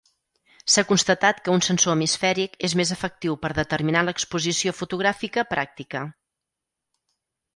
S'ha 0.75 0.83
constatat 0.91 1.41
que 1.47 1.51
un 1.57 1.63
sensor 1.65 1.93
hemisfèric 1.97 2.55
és 2.69 2.75
més 2.79 2.93
efectiu 2.95 3.37
per 3.43 3.51
determinar 3.59 4.03
l'exposició 4.07 4.75
fotogràfica 4.81 5.43
pràctica. 5.55 6.05